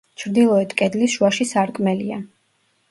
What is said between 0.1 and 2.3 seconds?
ჩრდილოეთ კედლის შუაში სარკმელია.